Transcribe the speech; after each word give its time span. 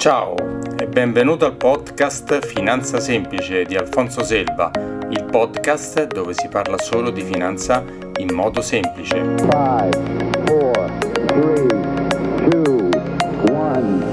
Ciao 0.00 0.34
e 0.78 0.86
benvenuto 0.86 1.44
al 1.44 1.56
podcast 1.56 2.46
Finanza 2.46 2.98
Semplice 3.00 3.64
di 3.64 3.76
Alfonso 3.76 4.24
Selva, 4.24 4.70
il 5.10 5.24
podcast 5.30 6.06
dove 6.06 6.32
si 6.32 6.48
parla 6.48 6.78
solo 6.78 7.10
di 7.10 7.20
finanza 7.20 7.84
in 8.16 8.32
modo 8.32 8.62
semplice. 8.62 9.16
5, 9.16 9.46
4, 9.46 10.90
3, 11.26 11.66
2, 12.48 12.88
1, 13.50 14.04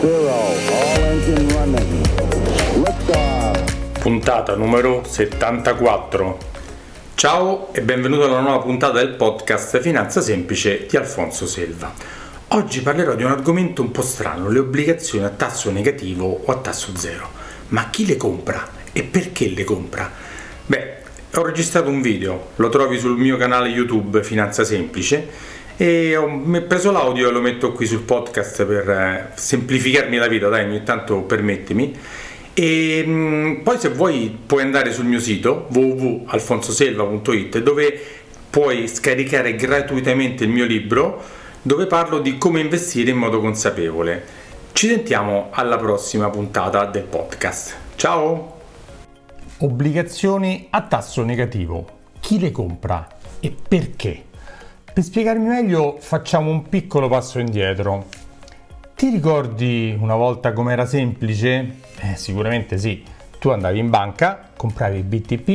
0, 0.00 0.28
all 0.28 1.00
engine 1.00 1.52
running. 1.52 2.06
Liftoff. 2.84 4.00
Puntata 4.00 4.56
numero 4.56 5.04
74. 5.04 6.38
Ciao 7.14 7.72
e 7.72 7.82
benvenuto 7.82 8.24
alla 8.24 8.40
nuova 8.40 8.58
puntata 8.58 8.98
del 8.98 9.14
podcast 9.14 9.78
Finanza 9.78 10.20
Semplice 10.20 10.86
di 10.86 10.96
Alfonso 10.96 11.46
Selva. 11.46 12.19
Oggi 12.52 12.80
parlerò 12.80 13.14
di 13.14 13.22
un 13.22 13.30
argomento 13.30 13.80
un 13.80 13.92
po' 13.92 14.02
strano, 14.02 14.48
le 14.48 14.58
obbligazioni 14.58 15.24
a 15.24 15.28
tasso 15.28 15.70
negativo 15.70 16.42
o 16.46 16.50
a 16.50 16.56
tasso 16.56 16.96
zero. 16.96 17.30
Ma 17.68 17.90
chi 17.90 18.04
le 18.04 18.16
compra 18.16 18.68
e 18.90 19.04
perché 19.04 19.50
le 19.50 19.62
compra? 19.62 20.10
Beh, 20.66 20.96
ho 21.34 21.44
registrato 21.44 21.88
un 21.88 22.02
video, 22.02 22.48
lo 22.56 22.68
trovi 22.68 22.98
sul 22.98 23.16
mio 23.16 23.36
canale 23.36 23.68
YouTube 23.68 24.24
Finanza 24.24 24.64
Semplice 24.64 25.28
e 25.76 26.16
ho 26.16 26.40
preso 26.66 26.90
l'audio 26.90 27.28
e 27.28 27.30
lo 27.30 27.40
metto 27.40 27.70
qui 27.70 27.86
sul 27.86 28.00
podcast 28.00 28.64
per 28.64 28.90
eh, 28.90 29.30
semplificarmi 29.32 30.16
la 30.16 30.26
vita, 30.26 30.48
dai, 30.48 30.64
ogni 30.64 30.82
tanto 30.82 31.20
permettimi. 31.20 31.96
E 32.52 33.04
mm, 33.06 33.60
poi 33.62 33.78
se 33.78 33.90
vuoi 33.90 34.36
puoi 34.44 34.62
andare 34.62 34.92
sul 34.92 35.04
mio 35.04 35.20
sito 35.20 35.68
www.alfonsoselva.it 35.70 37.58
dove 37.60 38.00
puoi 38.50 38.88
scaricare 38.88 39.54
gratuitamente 39.54 40.42
il 40.42 40.50
mio 40.50 40.64
libro 40.64 41.38
dove 41.62 41.86
parlo 41.86 42.20
di 42.20 42.38
come 42.38 42.60
investire 42.60 43.10
in 43.10 43.18
modo 43.18 43.40
consapevole. 43.40 44.38
Ci 44.72 44.86
sentiamo 44.88 45.48
alla 45.50 45.76
prossima 45.76 46.30
puntata 46.30 46.86
del 46.86 47.02
podcast. 47.02 47.76
Ciao! 47.96 48.58
Obbligazioni 49.58 50.68
a 50.70 50.82
tasso 50.82 51.22
negativo. 51.22 51.98
Chi 52.20 52.38
le 52.38 52.50
compra 52.50 53.06
e 53.40 53.54
perché? 53.68 54.24
Per 54.90 55.02
spiegarmi 55.02 55.46
meglio 55.46 55.98
facciamo 56.00 56.50
un 56.50 56.66
piccolo 56.68 57.08
passo 57.08 57.38
indietro. 57.38 58.06
Ti 58.96 59.10
ricordi 59.10 59.96
una 59.98 60.14
volta 60.14 60.54
com'era 60.54 60.86
semplice? 60.86 61.76
Eh, 62.00 62.16
sicuramente 62.16 62.78
sì. 62.78 63.02
Tu 63.38 63.50
andavi 63.50 63.78
in 63.78 63.90
banca, 63.90 64.50
compravi 64.56 64.98
i 64.98 65.02
BTP, 65.02 65.48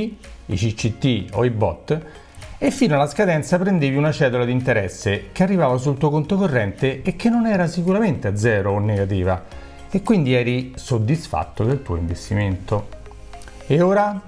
i 0.48 0.56
CCT 0.56 1.36
o 1.36 1.46
i 1.46 1.50
bot 1.50 2.00
e 2.58 2.72
fino 2.72 2.96
alla 2.96 3.08
scadenza 3.08 3.58
prendevi 3.58 3.98
una 3.98 4.12
cedola 4.12 4.46
di 4.46 4.52
interesse 4.52 5.30
che 5.32 5.44
arrivava 5.44 5.78
sul 5.78 5.98
tuo 5.98 6.10
conto 6.10 6.38
corrente 6.38 7.02
e 7.02 7.16
che 7.16 7.30
non 7.30 7.46
era 7.46 7.68
sicuramente 7.68 8.30
a 8.30 8.36
zero 8.36 8.72
o 8.72 8.80
negativa 8.80 9.44
e 9.90 10.02
quindi 10.02 10.34
eri 10.34 10.74
soddisfatto 10.76 11.64
del 11.64 11.82
tuo 11.82 11.96
investimento. 11.98 12.88
E 13.68 13.82
ora? 13.82 14.22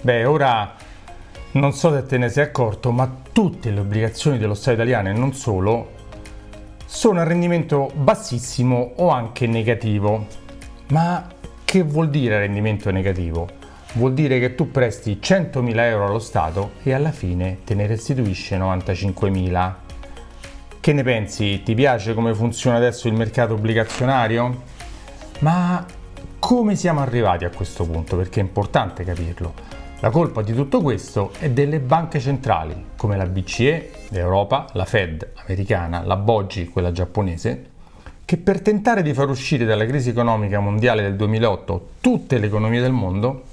Beh, 0.00 0.24
ora 0.24 0.74
non 1.52 1.72
so 1.72 1.92
se 1.92 2.04
te 2.04 2.18
ne 2.18 2.28
sei 2.28 2.44
accorto, 2.44 2.90
ma 2.90 3.10
tutte 3.32 3.70
le 3.70 3.80
obbligazioni 3.80 4.38
dello 4.38 4.54
Stato 4.54 4.72
italiano 4.72 5.08
e 5.08 5.12
non 5.12 5.32
solo 5.32 5.92
sono 6.84 7.20
a 7.20 7.24
rendimento 7.24 7.90
bassissimo 7.94 8.92
o 8.96 9.08
anche 9.08 9.46
negativo. 9.46 10.26
Ma 10.88 11.26
che 11.64 11.82
vuol 11.82 12.10
dire 12.10 12.38
rendimento 12.38 12.90
negativo? 12.90 13.62
Vuol 13.94 14.14
dire 14.14 14.38
che 14.38 14.54
tu 14.54 14.70
presti 14.70 15.18
100.000 15.20 15.78
euro 15.80 16.06
allo 16.06 16.18
Stato 16.18 16.72
e 16.82 16.92
alla 16.92 17.12
fine 17.12 17.58
te 17.64 17.74
ne 17.74 17.86
restituisce 17.86 18.58
95.000. 18.58 19.72
Che 20.80 20.92
ne 20.92 21.02
pensi? 21.02 21.62
Ti 21.62 21.74
piace 21.74 22.14
come 22.14 22.34
funziona 22.34 22.76
adesso 22.76 23.08
il 23.08 23.14
mercato 23.14 23.54
obbligazionario? 23.54 24.62
Ma 25.40 25.84
come 26.38 26.76
siamo 26.76 27.00
arrivati 27.00 27.44
a 27.44 27.50
questo 27.50 27.84
punto? 27.84 28.16
Perché 28.16 28.40
è 28.40 28.42
importante 28.42 29.04
capirlo. 29.04 29.54
La 30.00 30.10
colpa 30.10 30.42
di 30.42 30.52
tutto 30.52 30.82
questo 30.82 31.32
è 31.38 31.48
delle 31.48 31.78
banche 31.78 32.20
centrali, 32.20 32.88
come 32.96 33.16
la 33.16 33.24
BCE 33.24 33.90
l'Europa, 34.10 34.66
la 34.72 34.84
Fed 34.84 35.26
americana, 35.36 36.04
la 36.04 36.16
BOGI, 36.16 36.68
quella 36.68 36.92
giapponese, 36.92 37.70
che 38.24 38.36
per 38.36 38.60
tentare 38.60 39.02
di 39.02 39.14
far 39.14 39.28
uscire 39.30 39.64
dalla 39.64 39.86
crisi 39.86 40.10
economica 40.10 40.60
mondiale 40.60 41.02
del 41.02 41.16
2008 41.16 41.88
tutte 42.00 42.38
le 42.38 42.46
economie 42.46 42.80
del 42.82 42.92
mondo 42.92 43.52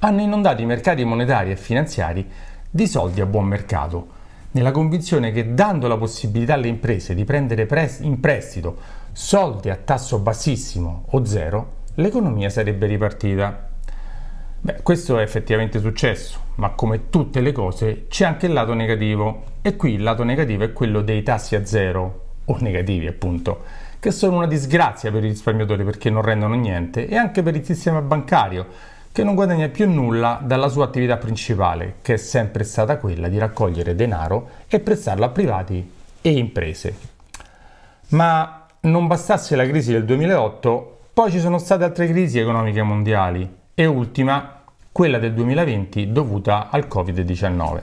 hanno 0.00 0.20
inondato 0.20 0.62
i 0.62 0.66
mercati 0.66 1.04
monetari 1.04 1.50
e 1.50 1.56
finanziari 1.56 2.28
di 2.70 2.86
soldi 2.86 3.20
a 3.20 3.26
buon 3.26 3.46
mercato, 3.46 4.18
nella 4.52 4.70
convinzione 4.70 5.30
che 5.30 5.54
dando 5.54 5.88
la 5.88 5.96
possibilità 5.96 6.54
alle 6.54 6.68
imprese 6.68 7.14
di 7.14 7.24
prendere 7.24 7.68
in 8.00 8.18
prestito 8.18 8.98
soldi 9.12 9.70
a 9.70 9.76
tasso 9.76 10.18
bassissimo 10.18 11.04
o 11.10 11.24
zero, 11.24 11.78
l'economia 11.94 12.48
sarebbe 12.48 12.86
ripartita. 12.86 13.68
Beh, 14.62 14.82
questo 14.82 15.18
è 15.18 15.22
effettivamente 15.22 15.80
successo, 15.80 16.38
ma 16.56 16.70
come 16.70 17.10
tutte 17.10 17.40
le 17.40 17.52
cose 17.52 18.06
c'è 18.08 18.24
anche 18.24 18.46
il 18.46 18.52
lato 18.52 18.74
negativo 18.74 19.44
e 19.62 19.76
qui 19.76 19.94
il 19.94 20.02
lato 20.02 20.22
negativo 20.22 20.64
è 20.64 20.72
quello 20.72 21.02
dei 21.02 21.22
tassi 21.22 21.54
a 21.56 21.64
zero 21.64 22.24
o 22.44 22.56
negativi 22.60 23.06
appunto, 23.06 23.64
che 23.98 24.10
sono 24.10 24.36
una 24.36 24.46
disgrazia 24.46 25.10
per 25.10 25.24
i 25.24 25.28
risparmiatori 25.28 25.84
perché 25.84 26.10
non 26.10 26.22
rendono 26.22 26.54
niente 26.54 27.06
e 27.06 27.16
anche 27.16 27.42
per 27.42 27.54
il 27.54 27.64
sistema 27.64 28.00
bancario 28.00 28.66
che 29.12 29.24
non 29.24 29.34
guadagna 29.34 29.68
più 29.68 29.90
nulla 29.90 30.40
dalla 30.42 30.68
sua 30.68 30.84
attività 30.84 31.16
principale, 31.16 31.96
che 32.00 32.14
è 32.14 32.16
sempre 32.16 32.62
stata 32.62 32.98
quella 32.98 33.28
di 33.28 33.38
raccogliere 33.38 33.96
denaro 33.96 34.50
e 34.68 34.78
prestarlo 34.78 35.24
a 35.24 35.30
privati 35.30 35.90
e 36.20 36.30
imprese. 36.30 36.96
Ma 38.10 38.66
non 38.82 39.06
bastasse 39.06 39.56
la 39.56 39.66
crisi 39.66 39.92
del 39.92 40.04
2008, 40.04 40.98
poi 41.12 41.30
ci 41.30 41.40
sono 41.40 41.58
state 41.58 41.84
altre 41.84 42.06
crisi 42.06 42.38
economiche 42.38 42.82
mondiali 42.82 43.52
e 43.74 43.86
ultima 43.86 44.62
quella 44.92 45.18
del 45.18 45.34
2020 45.34 46.12
dovuta 46.12 46.68
al 46.70 46.86
Covid-19. 46.88 47.82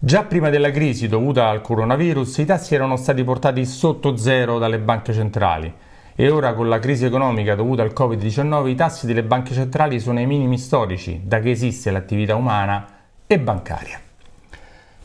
Già 0.00 0.24
prima 0.24 0.48
della 0.48 0.70
crisi 0.70 1.08
dovuta 1.08 1.48
al 1.48 1.60
coronavirus 1.60 2.38
i 2.38 2.44
tassi 2.44 2.74
erano 2.74 2.96
stati 2.96 3.22
portati 3.24 3.66
sotto 3.66 4.16
zero 4.16 4.58
dalle 4.58 4.78
banche 4.78 5.12
centrali 5.12 5.74
e 6.20 6.30
ora 6.30 6.52
con 6.52 6.68
la 6.68 6.80
crisi 6.80 7.04
economica 7.04 7.54
dovuta 7.54 7.82
al 7.82 7.92
Covid-19 7.96 8.66
i 8.66 8.74
tassi 8.74 9.06
delle 9.06 9.22
banche 9.22 9.54
centrali 9.54 10.00
sono 10.00 10.18
ai 10.18 10.26
minimi 10.26 10.58
storici 10.58 11.20
da 11.22 11.38
che 11.38 11.50
esiste 11.52 11.92
l'attività 11.92 12.34
umana 12.34 13.04
e 13.24 13.38
bancaria. 13.38 14.00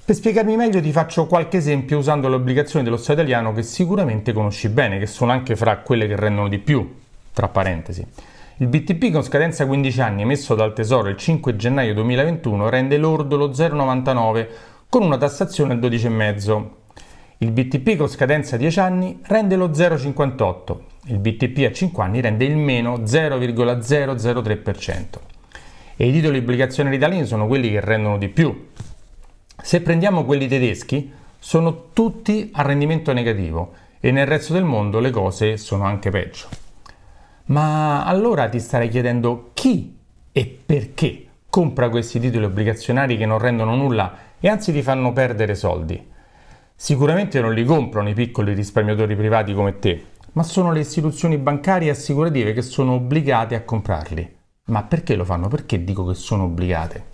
Per 0.03 0.16
spiegarmi 0.16 0.56
meglio 0.56 0.81
ti 0.81 0.91
faccio 0.91 1.28
qualche 1.28 1.57
esempio 1.57 2.00
usando 2.00 2.28
le 2.29 2.35
obbligazioni 2.38 2.84
dello 2.84 2.97
Stato 2.97 3.19
italiano 3.19 3.53
che 3.53 3.62
sicuramente 3.62 4.34
conosci 4.34 4.69
bene, 4.69 4.97
che 4.97 5.06
sono 5.06 5.31
anche 5.31 5.56
fra 5.56 5.78
quelle 5.78 6.07
che 6.07 6.16
rendono 6.16 6.47
di 6.47 6.57
più, 6.57 6.96
tra 7.31 7.47
parentesi. 7.47 8.03
Il 8.57 8.66
BTP 8.66 9.12
con 9.12 9.22
scadenza 9.22 9.68
15 9.68 10.02
anni 10.02 10.23
emesso 10.23 10.56
dal 10.56 10.73
Tesoro 10.73 11.09
il 11.09 11.18
5 11.18 11.56
gennaio 11.56 11.94
2021 11.94 12.69
rende 12.69 12.97
lordo 12.97 13.38
lo 13.38 13.50
0,99 13.50 14.47
con 14.90 15.03
una 15.03 15.18
tassazione 15.18 15.78
del 15.78 15.91
12,5. 15.91 16.63
Il 17.38 17.52
BTP 17.52 17.97
con 17.97 18.07
scadenza 18.07 18.57
10 18.57 18.79
anni 18.79 19.19
rende 19.22 19.56
lo 19.56 19.69
0,58 19.69 20.91
il 21.06 21.18
BTP 21.18 21.66
a 21.66 21.72
5 21.72 22.03
anni 22.03 22.22
rende 22.22 22.46
il 22.46 22.56
meno 22.56 23.00
0,003% 23.00 25.03
e 25.96 26.08
i 26.08 26.12
titoli 26.12 26.38
obbligazionari 26.38 26.96
italiani 26.96 27.25
sono 27.25 27.47
quelli 27.47 27.69
che 27.69 27.81
rendono 27.81 28.18
di 28.18 28.30
più. 28.30 28.69
Se 29.62 29.81
prendiamo 29.81 30.25
quelli 30.25 30.47
tedeschi, 30.47 31.12
sono 31.38 31.90
tutti 31.91 32.50
a 32.53 32.62
rendimento 32.62 33.12
negativo 33.12 33.74
e 34.00 34.12
nel 34.12 34.25
resto 34.25 34.53
del 34.53 34.64
mondo 34.64 35.00
le 35.00 35.12
cose 35.12 35.58
sono 35.58 35.84
anche 35.84 36.09
peggio. 36.09 36.47
Ma 37.46 38.06
allora 38.06 38.47
ti 38.47 38.59
starei 38.59 38.88
chiedendo 38.88 39.52
chi 39.53 39.97
e 40.31 40.59
perché 40.66 41.28
compra 41.50 41.90
questi 41.90 42.20
titoli 42.20 42.46
obbligazionari 42.46 43.18
che 43.18 43.25
non 43.25 43.40
rendono 43.40 43.75
nulla 43.75 44.18
e 44.40 44.47
anzi 44.47 44.72
ti 44.72 44.81
fanno 44.81 45.14
perdere 45.14 45.53
soldi. 45.53 46.12
Sicuramente 46.75 47.40
non 47.40 47.53
li 47.53 47.64
comprano 47.64 48.09
i 48.09 48.14
piccoli 48.14 48.53
risparmiatori 48.53 49.16
privati 49.16 49.53
come 49.53 49.80
te, 49.80 50.03
ma 50.34 50.44
sono 50.44 50.72
le 50.72 50.80
istituzioni 50.80 51.38
bancarie 51.38 51.88
e 51.88 51.91
assicurative 51.91 52.53
che 52.53 52.62
sono 52.62 52.94
obbligate 52.94 53.56
a 53.56 53.64
comprarli. 53.64 54.35
Ma 54.66 54.84
perché 54.84 55.16
lo 55.16 55.26
fanno? 55.26 55.47
Perché 55.47 55.84
dico 55.84 56.06
che 56.06 56.14
sono 56.14 56.44
obbligate? 56.44 57.12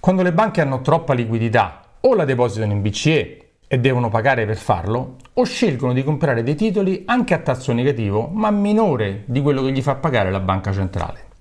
Quando 0.00 0.22
le 0.22 0.32
banche 0.32 0.60
hanno 0.60 0.80
troppa 0.80 1.14
liquidità 1.14 1.80
o 2.00 2.14
la 2.14 2.24
depositano 2.24 2.72
in 2.72 2.82
BCE 2.82 3.38
e 3.66 3.78
devono 3.78 4.10
pagare 4.10 4.44
per 4.44 4.56
farlo, 4.56 5.16
o 5.32 5.44
scelgono 5.44 5.94
di 5.94 6.04
comprare 6.04 6.42
dei 6.42 6.54
titoli 6.54 7.02
anche 7.06 7.34
a 7.34 7.38
tasso 7.38 7.72
negativo, 7.72 8.28
ma 8.28 8.50
minore 8.50 9.22
di 9.26 9.40
quello 9.40 9.62
che 9.62 9.72
gli 9.72 9.82
fa 9.82 9.94
pagare 9.94 10.30
la 10.30 10.40
banca 10.40 10.72
centrale. 10.72 11.32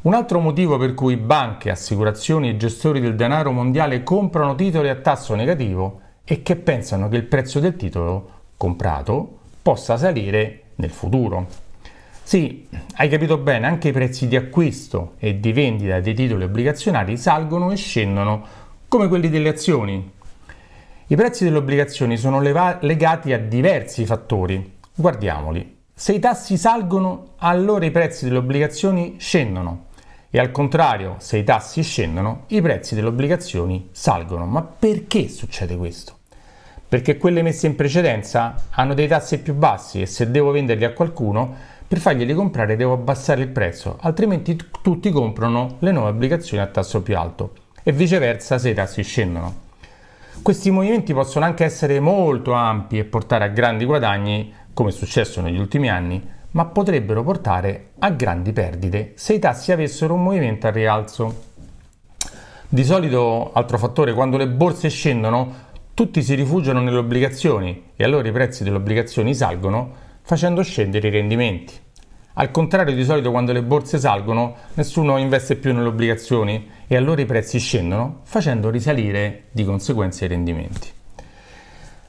Un 0.00 0.14
altro 0.14 0.40
motivo 0.40 0.76
per 0.78 0.94
cui 0.94 1.16
banche, 1.16 1.70
assicurazioni 1.70 2.48
e 2.48 2.56
gestori 2.56 3.00
del 3.00 3.14
denaro 3.14 3.52
mondiale 3.52 4.02
comprano 4.02 4.54
titoli 4.54 4.88
a 4.88 4.96
tasso 4.96 5.34
negativo 5.34 6.00
è 6.24 6.42
che 6.42 6.56
pensano 6.56 7.08
che 7.08 7.16
il 7.16 7.24
prezzo 7.24 7.60
del 7.60 7.76
titolo 7.76 8.30
comprato 8.56 9.37
possa 9.60 9.96
salire 9.96 10.62
nel 10.76 10.90
futuro. 10.90 11.46
Sì, 12.22 12.68
hai 12.96 13.08
capito 13.08 13.38
bene, 13.38 13.66
anche 13.66 13.88
i 13.88 13.92
prezzi 13.92 14.28
di 14.28 14.36
acquisto 14.36 15.14
e 15.18 15.40
di 15.40 15.52
vendita 15.52 16.00
dei 16.00 16.14
titoli 16.14 16.44
obbligazionari 16.44 17.16
salgono 17.16 17.70
e 17.70 17.76
scendono 17.76 18.46
come 18.86 19.08
quelli 19.08 19.30
delle 19.30 19.48
azioni. 19.48 20.12
I 21.06 21.16
prezzi 21.16 21.44
delle 21.44 21.56
obbligazioni 21.56 22.18
sono 22.18 22.40
leva- 22.40 22.78
legati 22.82 23.32
a 23.32 23.38
diversi 23.38 24.04
fattori. 24.04 24.76
Guardiamoli. 24.94 25.76
Se 25.94 26.12
i 26.12 26.18
tassi 26.18 26.58
salgono, 26.58 27.30
allora 27.38 27.86
i 27.86 27.90
prezzi 27.90 28.26
delle 28.26 28.36
obbligazioni 28.36 29.16
scendono. 29.18 29.86
E 30.28 30.38
al 30.38 30.50
contrario, 30.50 31.16
se 31.18 31.38
i 31.38 31.44
tassi 31.44 31.82
scendono, 31.82 32.44
i 32.48 32.60
prezzi 32.60 32.94
delle 32.94 33.08
obbligazioni 33.08 33.88
salgono. 33.90 34.44
Ma 34.44 34.60
perché 34.62 35.28
succede 35.28 35.78
questo? 35.78 36.17
Perché 36.88 37.18
quelle 37.18 37.42
messe 37.42 37.66
in 37.66 37.76
precedenza 37.76 38.54
hanno 38.70 38.94
dei 38.94 39.06
tassi 39.06 39.40
più 39.40 39.52
bassi 39.54 40.00
e 40.00 40.06
se 40.06 40.30
devo 40.30 40.50
venderli 40.50 40.84
a 40.84 40.92
qualcuno, 40.92 41.54
per 41.86 41.98
farglieli 41.98 42.32
comprare 42.34 42.76
devo 42.76 42.94
abbassare 42.94 43.42
il 43.42 43.48
prezzo, 43.48 43.98
altrimenti 44.00 44.56
t- 44.56 44.66
tutti 44.82 45.10
comprano 45.10 45.76
le 45.80 45.92
nuove 45.92 46.10
obbligazioni 46.10 46.62
a 46.62 46.66
tasso 46.66 47.02
più 47.02 47.16
alto 47.16 47.52
e 47.82 47.92
viceversa 47.92 48.58
se 48.58 48.70
i 48.70 48.74
tassi 48.74 49.02
scendono. 49.02 49.66
Questi 50.42 50.70
movimenti 50.70 51.12
possono 51.12 51.44
anche 51.44 51.64
essere 51.64 52.00
molto 52.00 52.52
ampi 52.52 52.98
e 52.98 53.04
portare 53.04 53.44
a 53.44 53.48
grandi 53.48 53.84
guadagni, 53.84 54.52
come 54.72 54.90
è 54.90 54.92
successo 54.92 55.40
negli 55.40 55.58
ultimi 55.58 55.90
anni, 55.90 56.26
ma 56.52 56.64
potrebbero 56.66 57.22
portare 57.22 57.90
a 57.98 58.10
grandi 58.10 58.52
perdite 58.52 59.12
se 59.16 59.34
i 59.34 59.38
tassi 59.38 59.72
avessero 59.72 60.14
un 60.14 60.22
movimento 60.22 60.66
al 60.66 60.72
rialzo. 60.72 61.46
Di 62.68 62.84
solito, 62.84 63.50
altro 63.52 63.78
fattore, 63.78 64.12
quando 64.12 64.36
le 64.36 64.46
borse 64.46 64.90
scendono, 64.90 65.67
tutti 65.98 66.22
si 66.22 66.36
rifugiano 66.36 66.80
nelle 66.80 66.98
obbligazioni 66.98 67.86
e 67.96 68.04
allora 68.04 68.28
i 68.28 68.30
prezzi 68.30 68.62
delle 68.62 68.76
obbligazioni 68.76 69.34
salgono 69.34 69.92
facendo 70.22 70.62
scendere 70.62 71.08
i 71.08 71.10
rendimenti. 71.10 71.74
Al 72.34 72.52
contrario, 72.52 72.94
di 72.94 73.02
solito 73.02 73.32
quando 73.32 73.50
le 73.50 73.64
borse 73.64 73.98
salgono, 73.98 74.54
nessuno 74.74 75.16
investe 75.16 75.56
più 75.56 75.74
nelle 75.74 75.88
obbligazioni 75.88 76.70
e 76.86 76.94
allora 76.94 77.20
i 77.20 77.26
prezzi 77.26 77.58
scendono, 77.58 78.20
facendo 78.22 78.70
risalire 78.70 79.46
di 79.50 79.64
conseguenza 79.64 80.24
i 80.24 80.28
rendimenti. 80.28 80.88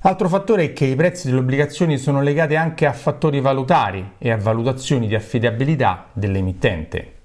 Altro 0.01 0.29
fattore 0.29 0.65
è 0.65 0.73
che 0.73 0.85
i 0.85 0.95
prezzi 0.95 1.25
delle 1.25 1.39
obbligazioni 1.39 1.97
sono 1.97 2.21
legati 2.21 2.55
anche 2.55 2.85
a 2.85 2.93
fattori 2.93 3.41
valutari 3.41 4.07
e 4.19 4.29
a 4.29 4.37
valutazioni 4.37 5.07
di 5.07 5.15
affidabilità 5.15 6.09
dell'emittente. 6.13 7.18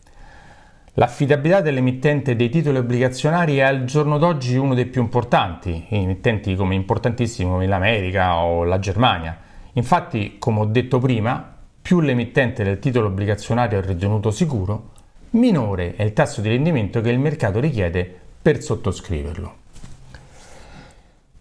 L'affidabilità 0.97 1.61
dell'emittente 1.61 2.37
dei 2.37 2.49
titoli 2.49 2.79
obbligazionari 2.79 3.57
è 3.57 3.63
al 3.63 3.85
giorno 3.85 4.17
d'oggi 4.17 4.57
uno 4.57 4.75
dei 4.75 4.87
più 4.87 5.03
importanti, 5.03 5.87
emittenti 5.89 6.55
come 6.55 6.77
importantissimi 6.77 7.51
come 7.51 7.67
l'America 7.67 8.37
o 8.37 8.63
la 8.63 8.79
Germania. 8.79 9.37
Infatti, 9.73 10.37
come 10.39 10.61
ho 10.61 10.67
detto 10.67 11.01
prima, 11.01 11.53
più 11.83 11.99
l'emittente 11.99 12.63
del 12.63 12.79
titolo 12.79 13.09
obbligazionario 13.09 13.81
è 13.81 13.85
ritenuto 13.85 14.31
sicuro, 14.31 14.91
minore 15.31 15.97
è 15.97 16.05
il 16.05 16.13
tasso 16.13 16.41
di 16.41 16.49
rendimento 16.49 17.01
che 17.01 17.11
il 17.11 17.19
mercato 17.19 17.59
richiede 17.59 18.09
per 18.41 18.63
sottoscriverlo. 18.63 19.55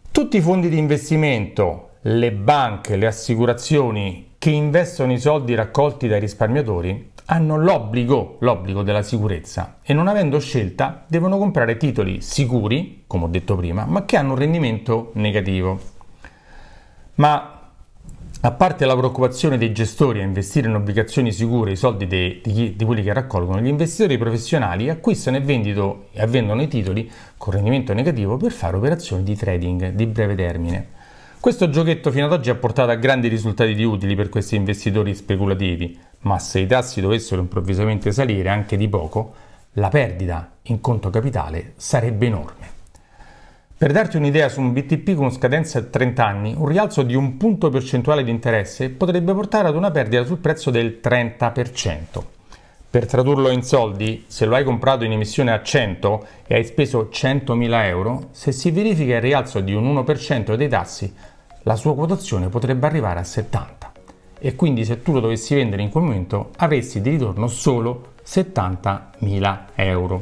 Tutti 0.10 0.38
i 0.38 0.42
fondi 0.42 0.68
di 0.68 0.80
investimento, 0.80 1.92
le 2.02 2.32
banche, 2.32 2.96
le 2.96 3.06
assicurazioni 3.06 4.32
che 4.40 4.50
investono 4.50 5.12
i 5.14 5.20
soldi 5.20 5.54
raccolti 5.54 6.08
dai 6.08 6.20
risparmiatori 6.20 7.12
hanno 7.26 7.58
l'obbligo, 7.58 8.38
l'obbligo 8.40 8.84
della 8.84 9.02
sicurezza 9.02 9.78
e 9.84 9.94
non 9.94 10.08
avendo 10.08 10.40
scelta 10.40 11.04
devono 11.08 11.38
comprare 11.38 11.78
titoli 11.78 12.22
sicuri, 12.22 13.04
come 13.08 13.26
ho 13.26 13.28
detto 13.28 13.56
prima, 13.56 13.86
ma 13.86 14.06
che 14.06 14.18
hanno 14.18 14.34
un 14.34 14.40
rendimento 14.40 15.12
negativo. 15.14 15.80
Ma 17.16 17.54
a 18.46 18.52
parte 18.52 18.86
la 18.86 18.98
preoccupazione 18.98 19.58
dei 19.58 19.72
gestori 19.72 20.20
a 20.20 20.24
investire 20.24 20.68
in 20.68 20.76
obbligazioni 20.76 21.32
sicure 21.32 21.72
i 21.72 21.76
soldi 21.78 22.08
di, 22.08 22.42
di, 22.44 22.76
di 22.76 22.84
quelli 22.84 23.02
che 23.02 23.14
raccolgono, 23.14 23.62
gli 23.62 23.68
investitori 23.68 24.18
professionali 24.18 24.90
acquistano 24.90 25.38
e, 25.38 25.40
vendito, 25.40 26.08
e 26.12 26.28
vendono 26.28 26.62
i 26.62 26.68
titoli 26.68 27.10
con 27.38 27.54
rendimento 27.54 27.94
negativo 27.94 28.36
per 28.36 28.52
fare 28.52 28.76
operazioni 28.76 29.24
di 29.24 29.36
trading 29.38 29.92
di 29.92 30.06
breve 30.08 30.36
termine. 30.36 30.88
Questo 31.40 31.70
giochetto 31.70 32.12
fino 32.12 32.26
ad 32.26 32.34
oggi 32.34 32.50
ha 32.50 32.56
portato 32.56 32.92
a 32.92 32.96
grandi 32.96 33.30
risultati 33.30 33.76
di 33.76 33.84
utili 33.84 34.16
per 34.16 34.28
questi 34.28 34.56
investitori 34.56 35.14
speculativi, 35.16 35.98
ma 36.24 36.40
se 36.40 36.60
i 36.60 36.68
tassi 36.68 37.00
dovessero 37.00 37.42
improvvisamente 37.42 38.12
salire 38.12 38.50
anche 38.50 38.76
di 38.76 38.90
poco, 38.90 39.34
la 39.74 39.90
perdita 39.90 40.52
in 40.64 40.82
conto 40.82 41.10
capitale 41.10 41.74
sarebbe 41.78 42.26
enorme. 42.26 42.72
Per 43.76 43.92
darti 43.92 44.18
un'idea 44.18 44.48
su 44.48 44.62
un 44.62 44.72
BTP 44.72 45.16
con 45.16 45.32
scadenza 45.32 45.80
a 45.80 45.84
30 45.84 46.26
anni, 46.26 46.54
un 46.58 46.68
rialzo 46.68 47.04
di 47.04 47.16
un 47.16 47.38
punto 47.38 47.70
percentuale 47.70 48.24
di 48.24 48.32
interesse 48.32 48.90
potrebbe 48.90 49.34
portare 49.34 49.68
ad 49.68 49.76
una 49.76 49.92
perdita 49.92 50.24
sul 50.24 50.38
prezzo 50.38 50.70
del 50.70 51.00
30%. 51.04 52.24
Per 52.90 53.08
tradurlo 53.08 53.50
in 53.50 53.64
soldi, 53.64 54.26
se 54.28 54.46
lo 54.46 54.56
hai 54.56 54.64
comprato 54.64 55.04
in 55.04 55.12
emissione 55.12 55.52
a 55.52 55.62
100 55.62 56.28
e 56.46 56.56
hai 56.56 56.64
speso 56.64 57.10
100.000 57.12 57.86
euro, 57.86 58.28
se 58.32 58.52
si 58.52 58.70
verifica 58.72 59.16
il 59.16 59.22
rialzo 59.22 59.60
di 59.60 59.74
un 59.74 59.84
1% 59.94 60.54
dei 60.54 60.70
tassi, 60.70 61.14
la 61.64 61.76
sua 61.76 61.96
quotazione 61.96 62.50
potrebbe 62.50 62.86
arrivare 62.86 63.20
a 63.20 63.24
70. 63.24 63.83
E 64.46 64.58
quindi 64.58 64.84
se 64.84 65.02
tu 65.02 65.14
lo 65.14 65.22
dovessi 65.22 65.56
vendere 65.56 65.84
in 65.84 65.90
quel 65.90 66.04
momento 66.04 66.50
avresti 66.58 67.00
di 67.00 67.12
ritorno 67.12 67.48
solo 67.48 68.16
70.000 68.26 69.60
euro. 69.76 70.22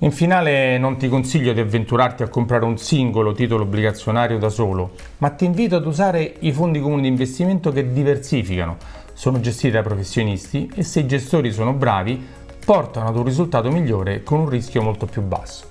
In 0.00 0.12
finale 0.12 0.76
non 0.76 0.98
ti 0.98 1.08
consiglio 1.08 1.54
di 1.54 1.60
avventurarti 1.60 2.22
a 2.22 2.28
comprare 2.28 2.66
un 2.66 2.76
singolo 2.76 3.32
titolo 3.32 3.62
obbligazionario 3.62 4.36
da 4.36 4.50
solo, 4.50 4.90
ma 5.18 5.30
ti 5.30 5.46
invito 5.46 5.76
ad 5.76 5.86
usare 5.86 6.34
i 6.40 6.52
fondi 6.52 6.80
comuni 6.80 7.00
di 7.00 7.08
investimento 7.08 7.72
che 7.72 7.94
diversificano, 7.94 8.76
sono 9.14 9.40
gestiti 9.40 9.70
da 9.70 9.80
professionisti 9.80 10.70
e 10.74 10.82
se 10.82 11.00
i 11.00 11.06
gestori 11.06 11.50
sono 11.50 11.72
bravi 11.72 12.22
portano 12.62 13.08
ad 13.08 13.16
un 13.16 13.24
risultato 13.24 13.70
migliore 13.70 14.22
con 14.22 14.40
un 14.40 14.50
rischio 14.50 14.82
molto 14.82 15.06
più 15.06 15.22
basso. 15.22 15.64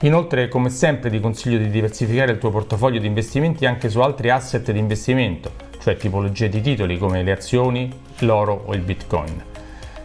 Inoltre, 0.00 0.48
come 0.48 0.70
sempre, 0.70 1.10
ti 1.10 1.20
consiglio 1.20 1.58
di 1.58 1.68
diversificare 1.68 2.32
il 2.32 2.38
tuo 2.38 2.48
portafoglio 2.48 3.00
di 3.00 3.06
investimenti 3.06 3.66
anche 3.66 3.90
su 3.90 4.00
altri 4.00 4.30
asset 4.30 4.72
di 4.72 4.78
investimento, 4.78 5.66
cioè 5.88 5.96
tipologie 5.96 6.50
di 6.50 6.60
titoli 6.60 6.98
come 6.98 7.22
le 7.22 7.32
azioni, 7.32 7.90
l'oro 8.18 8.64
o 8.66 8.74
il 8.74 8.82
bitcoin. 8.82 9.42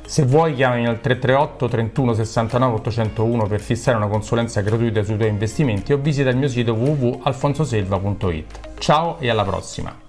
Se 0.05 0.23
vuoi 0.23 0.53
chiamami 0.53 0.85
al 0.85 1.01
338 1.01 1.67
31 1.67 2.13
69 2.13 2.73
801 2.75 3.47
per 3.47 3.59
fissare 3.59 3.97
una 3.97 4.07
consulenza 4.07 4.61
gratuita 4.61 5.03
sui 5.03 5.17
tuoi 5.17 5.29
investimenti 5.29 5.91
o 5.91 5.97
visita 5.97 6.29
il 6.29 6.37
mio 6.37 6.47
sito 6.47 6.73
www.alfonsoselva.it. 6.73 8.59
Ciao 8.77 9.17
e 9.19 9.29
alla 9.29 9.43
prossima! 9.43 10.02